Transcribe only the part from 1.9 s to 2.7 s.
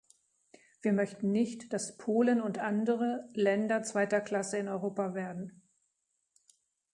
Polen und